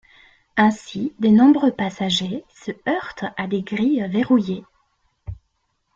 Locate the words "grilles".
3.61-4.07